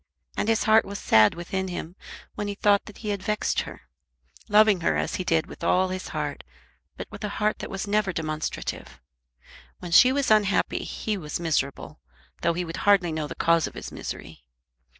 And 0.35 0.49
his 0.49 0.63
heart 0.63 0.83
was 0.83 0.97
sad 0.97 1.35
within 1.35 1.67
him 1.67 1.95
when 2.33 2.47
he 2.47 2.55
thought 2.55 2.85
that 2.85 2.97
he 3.05 3.09
had 3.09 3.21
vexed 3.21 3.61
her, 3.61 3.81
loving 4.49 4.81
her 4.81 4.97
as 4.97 5.17
he 5.17 5.23
did 5.23 5.45
with 5.45 5.63
all 5.63 5.89
his 5.89 6.07
heart, 6.07 6.43
but 6.97 7.05
with 7.11 7.23
a 7.23 7.29
heart 7.37 7.59
that 7.59 7.69
was 7.69 7.85
never 7.85 8.11
demonstrative. 8.11 8.99
When 9.77 9.91
she 9.91 10.11
was 10.11 10.31
unhappy 10.31 10.83
he 10.85 11.17
was 11.19 11.39
miserable, 11.39 11.99
though 12.41 12.53
he 12.53 12.65
would 12.65 12.77
hardly 12.77 13.11
know 13.11 13.27
the 13.27 13.35
cause 13.35 13.67
of 13.67 13.75
his 13.75 13.91
misery. 13.91 14.43